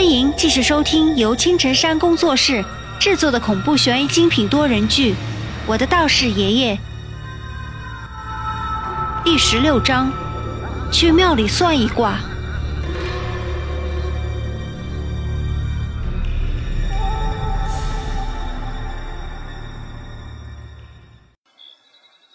[0.00, 2.64] 欢迎继续收听由青城山工作室
[2.98, 5.12] 制作的恐怖悬疑精品多人剧
[5.66, 6.74] 《我的道士爷爷》
[9.22, 10.10] 第十六章：
[10.90, 12.18] 去庙里算一卦。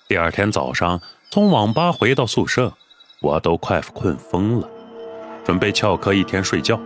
[0.07, 1.01] 第二天早上，
[1.31, 2.73] 从网吧回到宿舍，
[3.21, 4.69] 我都快困疯了，
[5.43, 6.79] 准备翘课一天睡觉，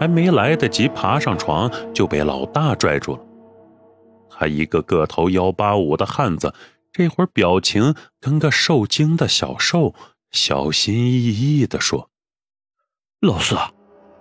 [0.00, 3.20] 还没来得及爬上床，就被老大拽住了。
[4.30, 6.54] 他一个个头幺八五的汉子，
[6.90, 9.94] 这会儿表情跟个受惊的小兽，
[10.30, 12.08] 小心翼翼地说
[13.20, 13.54] ：“老四，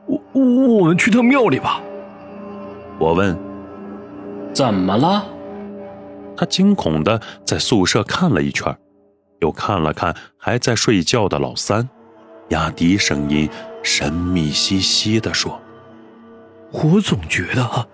[0.05, 1.81] 我我们去趟庙里吧。”
[2.99, 3.39] 我问
[4.51, 5.25] ：“怎么了？”
[6.35, 8.77] 他惊恐的在宿舍看了一圈，
[9.39, 11.87] 又看了看还在睡觉的老三，
[12.49, 13.49] 压低声音，
[13.81, 15.57] 神秘兮兮的说
[16.71, 17.87] ：“我总觉得啊，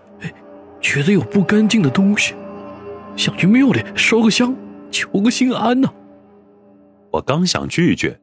[0.82, 2.36] 觉得有不干净的东西，
[3.16, 4.56] 想去庙里烧个香，
[4.92, 5.94] 求个心安呢。”
[7.14, 8.20] 我刚想拒绝，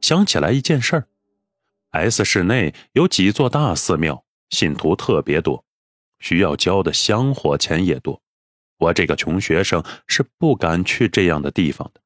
[0.00, 1.08] 想起来一件事儿
[1.92, 5.64] ：S 市内有几座大寺庙，信徒特别多，
[6.18, 8.20] 需要交的香火钱也多。
[8.78, 12.02] 我这个穷学生是不敢去这样的地方的，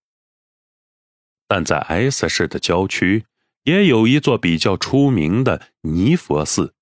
[1.48, 3.24] 但在 S 市的郊区
[3.64, 6.74] 也有一座比较出名的泥佛寺，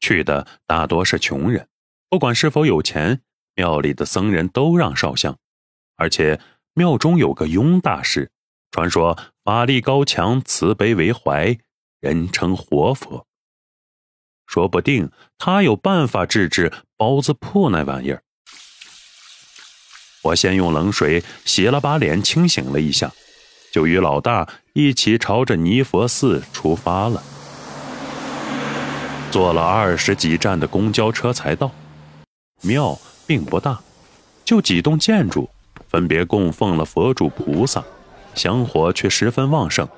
[0.00, 1.68] 去的大多是穷人，
[2.08, 3.20] 不管是否有钱，
[3.54, 5.36] 庙里的僧人都让烧香，
[5.96, 6.40] 而且
[6.74, 8.30] 庙中有个雍大师，
[8.70, 11.58] 传说法力高强，慈悲为怀，
[12.00, 13.26] 人称活佛，
[14.46, 18.22] 说不定他有办法治治包子铺那玩意儿。
[20.22, 23.12] 我先用冷水洗了把脸，清醒了一下，
[23.72, 27.22] 就与老大一起朝着泥佛寺出发了。
[29.30, 31.70] 坐了二十几站的公交车才到。
[32.62, 33.80] 庙并不大，
[34.44, 35.48] 就几栋建筑，
[35.88, 37.82] 分别供奉了佛主菩萨，
[38.34, 39.88] 香火却十分旺盛，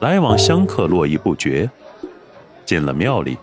[0.00, 1.70] 来往香客络绎不绝。
[2.64, 3.36] 进了庙里，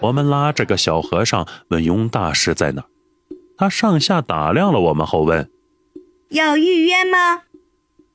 [0.00, 2.84] 我们拉着个小和尚问雍大师在哪
[3.56, 5.50] 他上下打量了我们后问。
[6.30, 7.42] 要预约吗？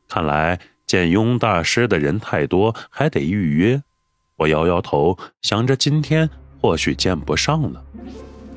[0.08, 3.84] 看来见雍大师的人太多，还得预约。
[4.38, 7.84] 我摇摇头，想着今天或许见不上了。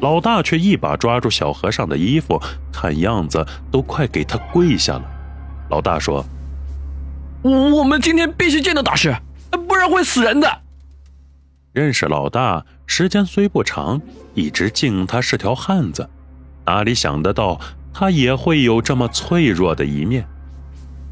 [0.00, 2.40] 老大却一把抓住小和尚的衣服，
[2.72, 5.04] 看样子都快给他跪下了。
[5.70, 6.24] 老大说
[7.42, 9.16] ：“我们今天必须见到大师，
[9.68, 10.60] 不然会死人的。”
[11.72, 14.02] 认识老大时间虽不长，
[14.34, 16.08] 一直敬他是条汉子，
[16.66, 17.60] 哪里想得到？
[17.94, 20.26] 他也会有这么脆弱的一面。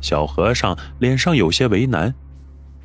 [0.01, 2.15] 小和尚脸上有些为难。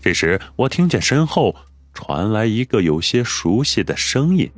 [0.02, 1.56] 这时，我听见身后
[1.96, 4.52] 传来一个有些熟悉的声音：“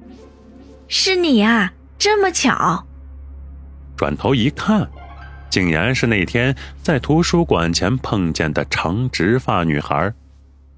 [0.89, 2.85] 是你啊，这么巧！”
[3.95, 4.89] 转头一看，
[5.49, 10.11] 竟然是那天在图书馆前碰见的长直发女孩。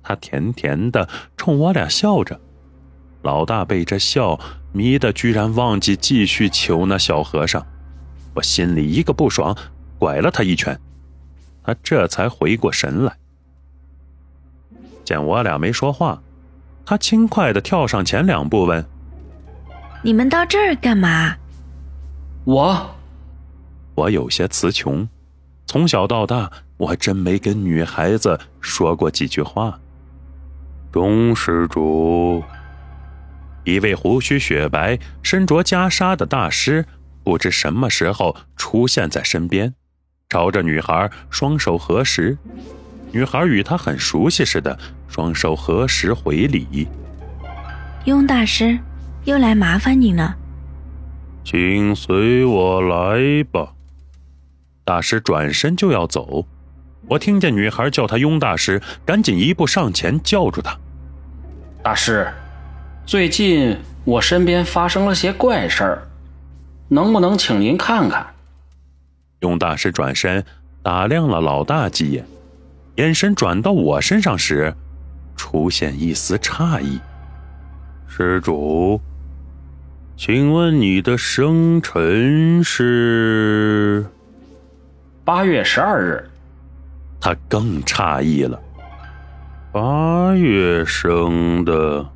[0.03, 2.40] 她甜甜的冲我俩笑着。
[3.22, 4.40] 老大被这笑
[4.72, 7.66] 迷的，居然忘记继续求那小和尚。
[8.36, 9.56] 我心里一个不爽，
[9.97, 10.80] 拐了他一拳，
[11.64, 13.16] 他这才回过神来。
[15.03, 16.22] 见我俩没说话，
[16.90, 18.84] 他轻快的跳上前两步问
[20.02, 21.36] ：“你们到这儿干嘛？”
[22.46, 22.96] 我，
[23.94, 25.08] 我有些词穷，
[25.68, 29.80] 从小到大我真没跟女孩子说过几句话。
[30.92, 32.44] 钟施主，
[33.66, 36.84] 一位胡须雪白、身着袈裟的大师。
[37.24, 39.76] 不知什么时候出现在身边，
[40.28, 42.36] 朝着女孩双手合十，
[43.12, 44.78] 女孩与他很熟悉似的，
[45.08, 46.88] 双手合十回礼。
[48.06, 48.78] 雍大师，
[49.25, 50.36] 又来麻烦你了，
[51.44, 53.74] 请随我来吧。
[54.86, 56.46] 大师转身就要走，
[57.08, 60.78] 我听见女孩叫他雍大师，赶紧一步上前叫住他。
[61.84, 62.28] 大师，
[63.06, 66.08] 最近我身边发生了些怪事儿。
[66.88, 68.26] 能不能请您看看？
[69.41, 70.44] 雍大师转身
[70.82, 72.26] 打量了老大几眼，
[72.96, 74.74] 眼神转到我身上时，
[75.36, 77.00] 出现一丝诧异。
[78.08, 79.00] 施主，
[80.18, 84.06] 请问你的生辰是？
[85.24, 86.30] 八月十二日。
[87.22, 88.59] 他更诧异了。
[89.72, 92.09] 八月生的，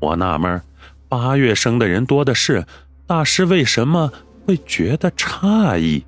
[0.00, 0.60] 我纳闷
[1.08, 2.64] 八月生的人多的是。
[3.06, 4.10] 大师为什么
[4.46, 6.06] 会觉得诧异？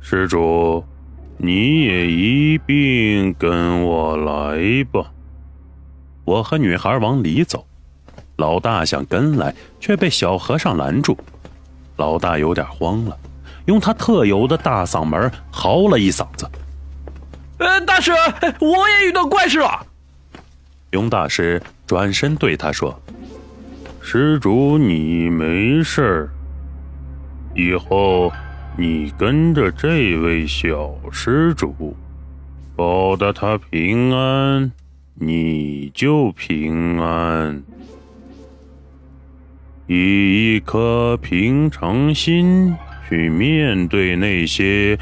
[0.00, 0.84] 施主，
[1.36, 5.10] 你也一并跟我来吧。
[6.24, 7.66] 我和女孩往里走，
[8.36, 11.16] 老大想跟来，却被小和尚拦住。
[11.96, 13.18] 老大有点慌了，
[13.66, 16.48] 用他特有的大嗓门嚎了一嗓子
[17.58, 18.12] ：“呃，大师，
[18.60, 19.86] 我也遇到怪事了。”
[20.92, 22.98] 雍大师转身对他说
[24.00, 26.28] ：“施主，你没事
[27.54, 28.32] 以后
[28.76, 31.96] 你跟着这位小施主，
[32.74, 34.72] 保得他平安，
[35.14, 37.62] 你就平安。”
[39.86, 42.74] 以一颗平常心
[43.06, 44.98] 去面对那些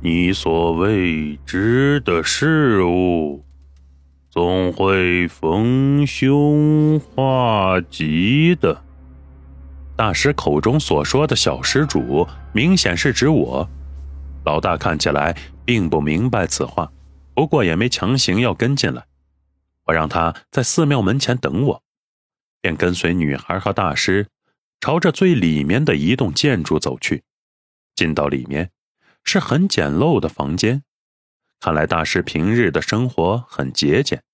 [0.00, 3.44] 你所未知的事物，
[4.30, 8.83] 总会逢凶化吉的。
[9.96, 13.68] 大师口中所说的小施主，明显是指我。
[14.44, 16.90] 老大看起来并不明白此话，
[17.32, 19.06] 不过也没强行要跟进来。
[19.84, 21.82] 我让他在寺庙门前等我。
[22.60, 24.26] 便跟随女孩和大师，
[24.80, 27.22] 朝着最里面的一栋建筑走去。
[27.94, 28.72] 进到里面，
[29.22, 30.82] 是很简陋的房间。
[31.60, 34.24] 看来大师平日的生活很节俭，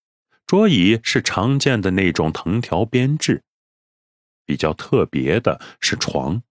[0.46, 3.42] 桌椅是常见的那种藤条编制。
[4.50, 6.42] 比较特别的是床，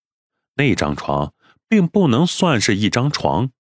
[0.56, 1.34] 那张床
[1.68, 3.52] 并不能算是一张床，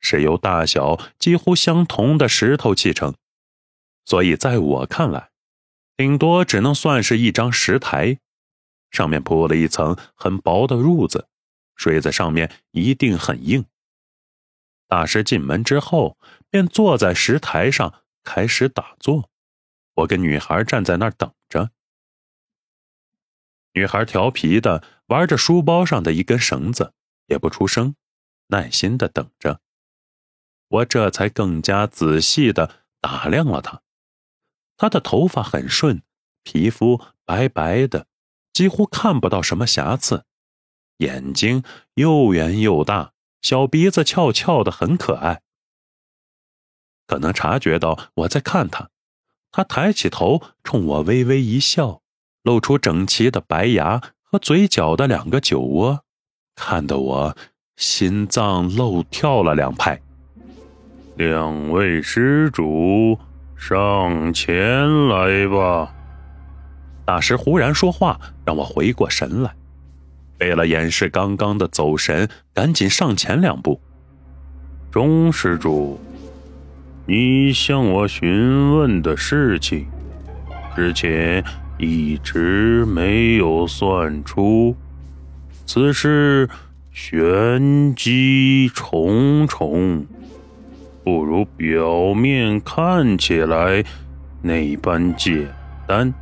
[0.00, 3.14] 是由大小几乎相同的石头砌成，
[4.06, 5.28] 所以在我看来。
[5.94, 8.18] 顶多只能算是一张石台，
[8.90, 11.28] 上面铺了一层很薄的褥子，
[11.76, 13.66] 睡在上面一定很硬。
[14.88, 16.16] 大师进门之后，
[16.48, 17.92] 便坐在石台上
[18.24, 19.28] 开始打坐。
[19.96, 21.68] 我跟女孩站在那儿等着。
[23.74, 26.92] 女孩调皮的玩着书包上的一根绳子，
[27.26, 27.94] 也不出声，
[28.48, 29.60] 耐心的等着。
[30.68, 33.82] 我这才更加仔细的打量了她。
[34.76, 36.02] 他的头发很顺，
[36.42, 38.06] 皮肤白白的，
[38.52, 40.24] 几乎看不到什么瑕疵。
[40.98, 41.62] 眼睛
[41.94, 45.42] 又圆又大，小鼻子翘翘的，很可爱。
[47.06, 48.90] 可能察觉到我在看他，
[49.50, 52.01] 他抬起头冲我微微一笑，
[52.42, 56.00] 露出整齐的白牙和嘴角的两个酒窝，
[56.56, 57.36] 看得我
[57.76, 60.00] 心脏漏跳了两拍。
[61.16, 63.18] 两位施主。
[63.54, 65.94] 上前来吧！
[67.04, 69.54] 大师忽然说话，让我回过神来。
[70.40, 73.80] 为了掩饰刚刚的走神，赶紧上前两步。
[74.90, 76.00] 钟施主，
[77.06, 79.86] 你向我询问的事情，
[80.74, 81.44] 之前
[81.82, 84.76] 一直没有算出，
[85.66, 86.48] 此事
[86.92, 90.06] 玄机重重。
[91.02, 93.82] 不如表面看起来
[94.40, 95.48] 那般简
[95.88, 96.14] 单。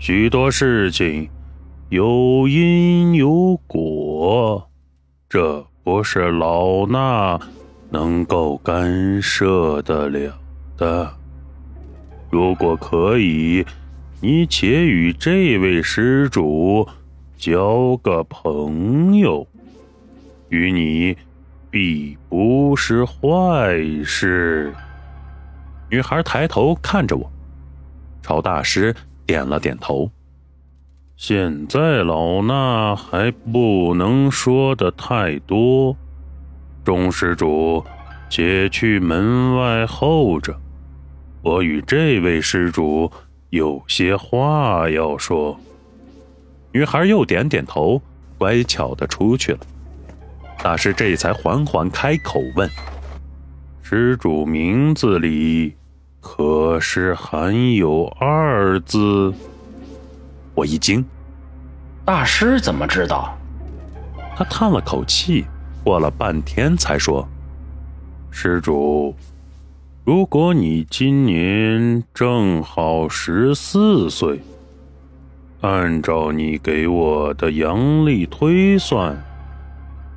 [0.00, 1.28] 许多事情
[1.88, 4.68] 有因有果，
[5.28, 7.40] 这不是老衲
[7.88, 10.32] 能够干涉得了
[10.76, 11.08] 的。
[12.30, 13.64] 如果可以，
[14.20, 16.86] 你且与这位施主
[17.38, 19.46] 交个朋友，
[20.48, 21.16] 与你。
[21.72, 24.74] 必不是坏事。
[25.88, 27.30] 女孩抬头看着我，
[28.20, 28.92] 朝大师
[29.24, 30.10] 点了点头。
[31.16, 35.96] 现在老衲还不能说的太多，
[36.82, 37.84] 钟施主，
[38.28, 40.58] 且去门外候着。
[41.40, 43.08] 我与这位施主
[43.50, 45.58] 有些话要说。
[46.72, 48.00] 女孩又点点头，
[48.38, 49.58] 乖巧的出去了。
[50.62, 52.70] 大师这才缓缓开口问
[53.82, 55.74] ：“施主名字里
[56.20, 59.34] 可是含有二字？”
[60.54, 61.04] 我一惊，
[62.04, 63.36] 大师怎么知道？
[64.36, 65.44] 他叹了口气，
[65.82, 67.26] 过了半天才说
[68.30, 69.12] ：“施主，
[70.10, 74.40] 如果你今年正好十四岁，
[75.60, 79.16] 按照你给我的阳历推算。”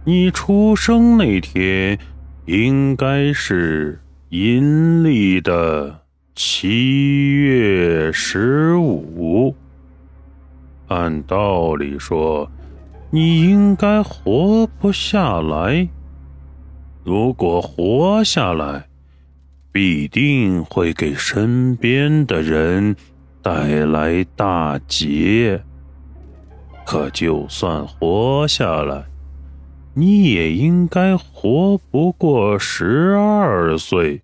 [0.04, 2.00] 你出生那天
[2.48, 6.00] 应该是阴历的
[6.34, 9.56] 七月十五。
[10.88, 12.50] 按道理说，
[13.12, 15.88] 你应该活不下来。
[17.04, 18.88] 如果活下来，
[19.74, 22.96] 必定会给身边的人
[23.42, 25.62] 带来大劫。
[26.86, 29.06] 可就算活下来，
[29.96, 34.22] 你也应该活不过十二岁。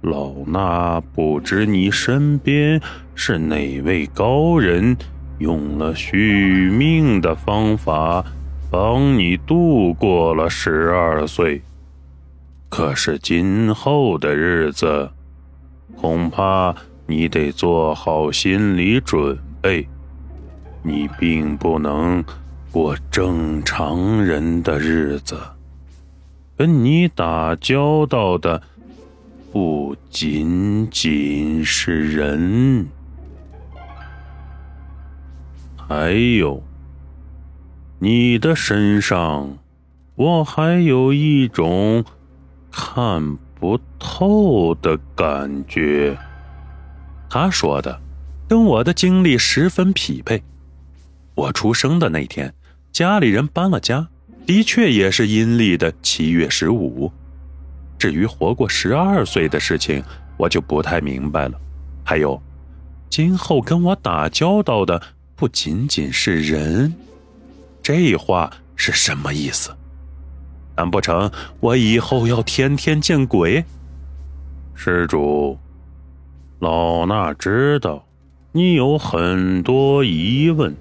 [0.00, 2.80] 老衲不知你身边
[3.16, 4.96] 是哪位高人，
[5.38, 8.24] 用了续命的方法，
[8.70, 11.62] 帮你度过了十二岁。
[12.76, 15.08] 可是今后的日子，
[15.96, 16.74] 恐怕
[17.06, 19.86] 你得做好心理准备，
[20.82, 22.24] 你并不能
[22.72, 25.38] 过正常人的日子。
[26.56, 28.60] 跟你打交道的
[29.52, 32.88] 不仅仅是人，
[35.76, 36.60] 还有
[38.00, 39.58] 你的身上，
[40.16, 42.04] 我还有一种
[42.76, 46.18] 看不透的感觉。
[47.30, 48.00] 他说的
[48.48, 50.42] 跟我的经历十分匹配。
[51.36, 52.52] 我出生的那天，
[52.90, 54.08] 家里人搬了家。
[54.44, 57.10] 的确也是阴历的七月十五。
[57.96, 60.02] 至于活过十二岁的事情，
[60.36, 61.58] 我就不太明白了。
[62.04, 62.42] 还有，
[63.08, 65.00] 今后跟我打交道的
[65.34, 66.92] 不仅仅是人，
[67.82, 69.74] 这话是什么意思？
[70.76, 73.64] 难不成我以后要天天见鬼？
[74.74, 75.58] 施主，
[76.58, 78.04] 老衲知道
[78.52, 80.74] 你有很多疑问。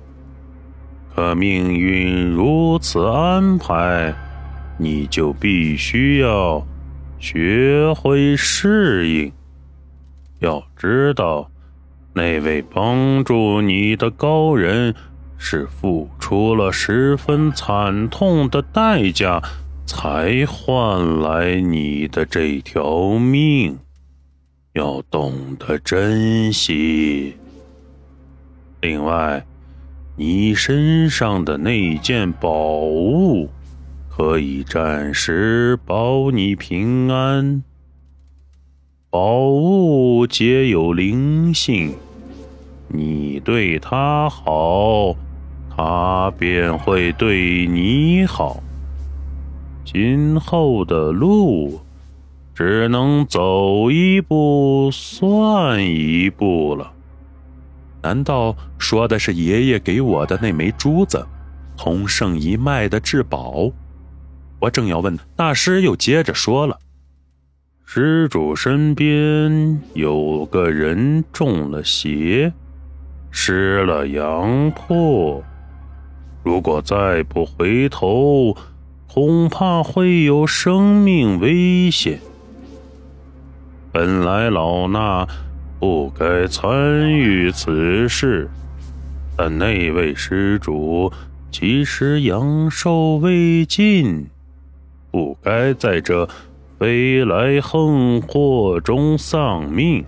[1.16, 4.12] 可命运如此安排，
[4.80, 6.66] 你就必须要
[7.20, 9.32] 学会适应。
[10.40, 11.52] 要知道，
[12.14, 14.96] 那位帮助你的高人
[15.38, 19.40] 是付出了十分惨痛的代价，
[19.86, 23.78] 才换来你的这条命，
[24.74, 27.36] 要懂得珍惜。
[28.82, 29.46] 另外。
[30.16, 33.50] 你身上的那件宝物，
[34.08, 37.64] 可以暂时保你平安。
[39.10, 41.96] 宝物皆有灵性，
[42.90, 45.16] 你对它好，
[45.76, 48.62] 它便会对你好。
[49.86, 51.82] 今后的路，
[52.54, 56.92] 只能走一步算一步了。
[58.02, 61.26] 难道说的是爷爷给我的那枚珠子，
[61.78, 63.72] 同圣一脉的至宝？
[64.60, 66.80] 我正要问，大师又接着说了
[67.86, 72.54] ：“施主身边有个人中了邪，
[73.30, 75.44] 失了阳魄，
[76.44, 78.56] 如果再不回头，
[79.14, 82.20] 恐怕会有生命危险。
[83.92, 85.28] 本来老衲……”
[85.80, 88.50] 不该参与此事，
[89.36, 91.12] 但那位施主
[91.52, 94.28] 其实阳寿未尽，
[95.12, 96.26] 不该在这
[96.80, 100.06] 飞来横祸中丧命。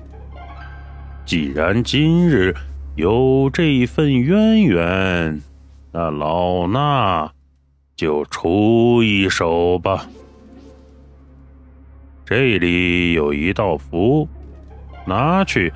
[1.25, 2.55] 既然今日
[2.95, 5.41] 有这份渊源，
[5.91, 7.29] 那老衲
[7.95, 10.05] 就出一手吧。
[12.25, 14.27] 这里有一道符。
[15.07, 15.71] 拿去，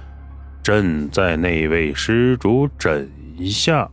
[0.64, 3.08] 朕在那位施主枕
[3.46, 3.88] 下，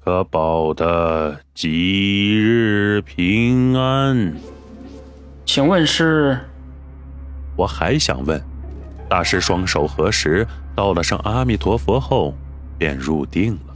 [0.00, 4.34] 可保得吉日平安。
[5.44, 6.36] 请问是？
[7.56, 8.42] 我还想问。
[9.08, 12.34] 大师双手合十，道了声阿弥陀佛后，
[12.76, 13.74] 便入定了。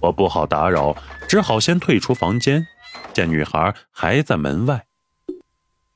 [0.00, 0.96] 我不好打扰，
[1.28, 2.66] 只好先退出房间。
[3.12, 4.86] 见女孩还在门外，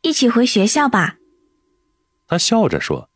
[0.03, 1.17] 一起回学校吧。
[2.29, 3.09] 他笑着说。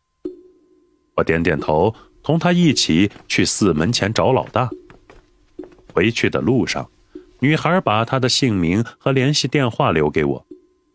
[1.16, 4.70] 我点点头，同他一起去寺门前找老大。
[5.92, 6.90] 回去的路上，
[7.38, 10.46] 女孩把她的姓名和联系电话留给我。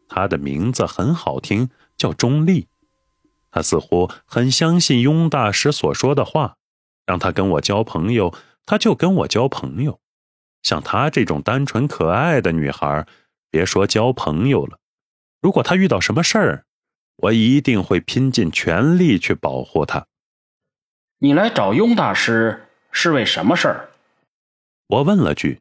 [0.07, 2.67] 她的名字很好听，叫钟丽。
[3.51, 6.57] 她似乎很相信雍大师所说的话，
[7.05, 8.33] 让她跟我交朋友，
[8.65, 9.99] 她就跟我交朋友。
[10.63, 13.05] 像她这种单纯可爱的女孩，
[13.49, 14.77] 别说交朋友了，
[15.41, 16.63] 如果她遇到什么事儿，
[17.17, 20.05] 我一定会拼尽全力去保护她。
[21.19, 23.89] 你来找雍大师是为什么事儿？
[24.87, 25.59] 我问了句，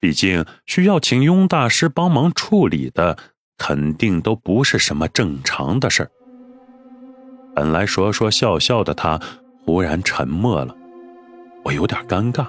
[0.00, 3.16] 毕竟需要请雍大师帮忙处理的，
[3.58, 6.10] 肯定都不是什么正常的事儿。
[7.54, 9.20] 本来说说笑笑的他，
[9.64, 10.76] 忽然沉默了，
[11.64, 12.46] 我有点尴尬。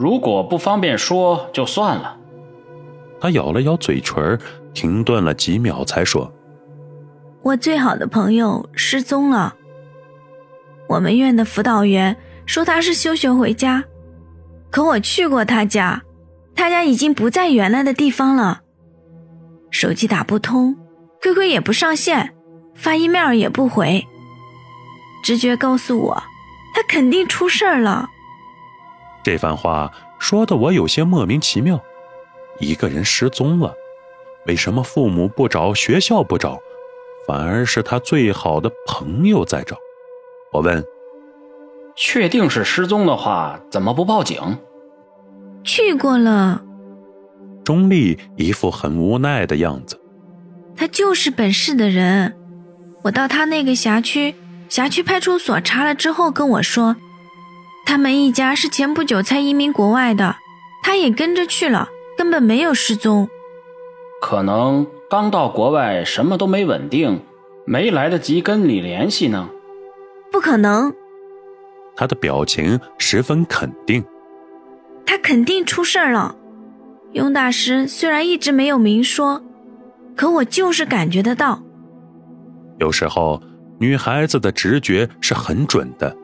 [0.00, 2.16] 如果不方便说，就算了。
[3.20, 4.40] 他咬了咬嘴唇，
[4.72, 6.32] 停顿了几秒，才说
[7.44, 9.54] ：“我最好的朋友失踪了。”
[10.88, 12.16] 我们院的辅导员
[12.46, 13.84] 说他是休学回家，
[14.70, 16.02] 可我去过他家，
[16.56, 18.62] 他家已经不在原来的地方了。
[19.70, 20.74] 手机打不通
[21.20, 22.34] ，QQ 也不上线，
[22.74, 24.02] 发 email 也不回。
[25.22, 26.22] 直觉告诉我，
[26.74, 28.08] 他肯定出事儿了。
[29.22, 31.80] 这番话说的我有些莫名其妙。
[32.58, 33.74] 一个人失踪了，
[34.46, 36.58] 为什么父母不找，学校不找，
[37.26, 39.76] 反而是他最好的朋友在找？
[40.52, 40.84] 我问
[41.96, 44.58] ：“确定是失踪的话，怎么不报警？”
[45.64, 46.62] 去过了。
[47.64, 50.00] 钟丽一副很无奈的样子。
[50.76, 52.34] 他就是本市的人，
[53.02, 54.34] 我到他那个辖区
[54.68, 56.96] 辖区派出所查了之后跟我说，
[57.84, 60.36] 他们一家是前不久才移民国外的，
[60.82, 61.88] 他也跟着去了。
[62.18, 63.26] 根本没有失踪，
[64.20, 67.22] 可能刚到国外，什么都没稳定，
[67.64, 69.48] 没来得及跟你联系呢。
[70.30, 70.92] 不可能，
[71.96, 74.04] 他的表情十分肯定。
[75.06, 76.36] 他肯定出事儿了。
[77.12, 79.42] 雍大师虽然一直没有明说，
[80.14, 81.62] 可我就是感觉得到。
[82.80, 83.42] 有时候，
[83.78, 86.14] 女孩子的直觉是很准的，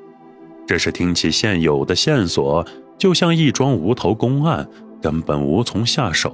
[0.67, 2.67] 这是听起现有的线索，
[2.99, 4.69] 就像一桩无头公案。
[5.03, 6.33] 根本无从下手，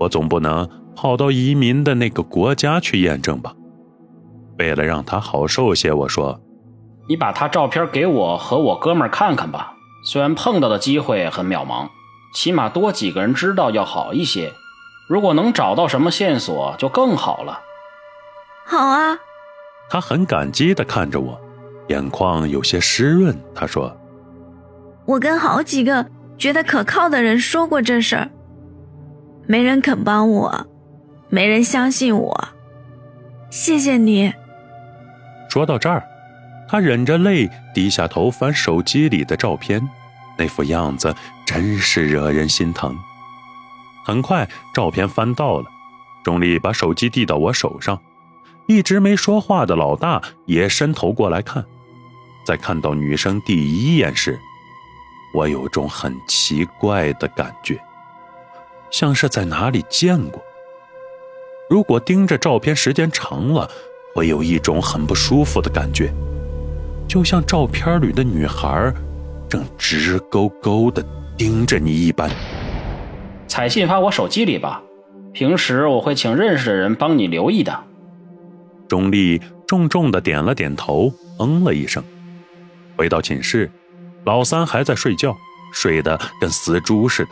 [0.00, 3.54] 我总不能跑到移民的那个国家去验证吧？
[4.58, 6.40] 为了让他好受些，我说
[7.08, 9.74] ：“你把他照片给我和我哥们看看吧。
[10.04, 11.88] 虽然碰到的机会很渺茫，
[12.34, 14.52] 起码多几个人知道要好一些。
[15.08, 17.60] 如果能找到什么线索，就更好了。”
[18.66, 19.16] 好啊，
[19.88, 21.38] 他很感激地看着我，
[21.88, 23.36] 眼眶有些湿润。
[23.54, 23.94] 他说
[25.04, 26.06] ：“我跟好几个。”
[26.38, 28.30] 觉得可靠的人说过这事儿，
[29.48, 30.66] 没人肯帮我，
[31.28, 32.48] 没人相信我。
[33.50, 34.32] 谢谢你。
[35.50, 36.00] 说到这儿，
[36.68, 39.82] 他忍着泪低下头翻手机里的照片，
[40.38, 41.12] 那副样子
[41.44, 42.96] 真是惹人心疼。
[44.04, 45.66] 很快，照片翻到了，
[46.22, 47.98] 钟丽把手机递到我手上，
[48.68, 51.64] 一直没说话的老大也伸头过来看，
[52.48, 54.38] 在看到女生第一眼时。
[55.34, 57.78] 我有种很奇怪的感觉，
[58.90, 60.42] 像是在哪里见过。
[61.68, 63.70] 如果盯着照片时间长了，
[64.14, 66.10] 会有一种很不舒服的感觉，
[67.06, 68.90] 就像照片里的女孩
[69.46, 71.04] 正直勾勾的
[71.36, 72.30] 盯着你一般。
[73.46, 74.82] 彩信发我手机里吧，
[75.34, 77.78] 平时我会请认识的人帮你留意的。
[78.88, 82.02] 钟丽重重的点了点头，嗯了一声，
[82.98, 83.70] 回到寝室。
[84.24, 85.34] 老三还在睡觉，
[85.72, 87.30] 睡得跟死猪似的。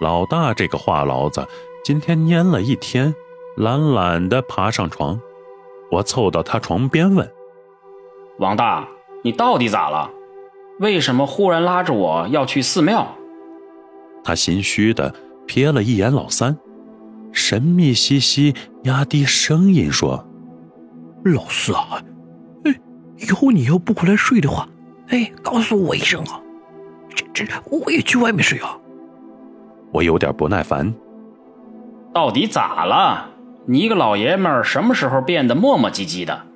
[0.00, 1.46] 老大这个话痨子，
[1.84, 3.12] 今天蔫了一天，
[3.56, 5.20] 懒懒地爬上床。
[5.90, 7.30] 我凑到他床边问
[8.38, 8.88] ：“王大，
[9.22, 10.10] 你到底咋了？
[10.78, 13.06] 为什么忽然拉着我要去寺庙？”
[14.22, 15.14] 他心虚地
[15.46, 16.56] 瞥了一眼老三，
[17.32, 20.26] 神秘兮兮，压低声音说
[21.24, 22.02] ：“老四啊，
[22.64, 22.74] 哎，
[23.18, 24.68] 以后你要不回来睡的话。”
[25.08, 26.40] 哎，告诉我一声啊！
[27.14, 28.76] 这这，我也去外面睡啊。
[29.92, 30.92] 我有点不耐烦。
[32.12, 33.30] 到底咋了？
[33.66, 36.46] 你一个老爷们儿，什么时候变得磨磨唧唧的？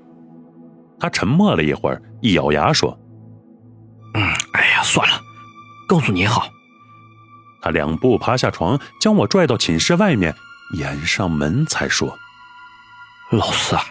[0.99, 2.99] 他沉默了一会儿，一咬牙说
[4.15, 5.21] ：“嗯，哎呀，算了，
[5.89, 6.49] 告诉你好。”
[7.63, 10.35] 他两步爬下床，将我拽到寝室外面，
[10.75, 12.19] 掩上门才说
[13.31, 13.83] ：“老四啊，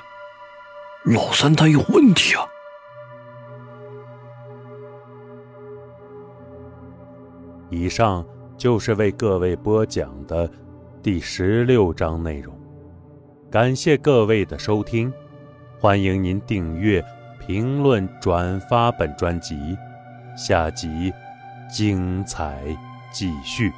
[1.06, 2.44] 老三他有问题啊。”
[7.70, 8.26] 以上
[8.58, 10.50] 就是为各位播讲的
[11.02, 12.54] 第十六章内容，
[13.50, 15.14] 感谢各位的收听，
[15.80, 17.04] 欢迎您订阅、
[17.40, 19.78] 评论、转发本专辑，
[20.36, 21.14] 下集
[21.72, 22.62] 精彩
[23.14, 23.72] 继续。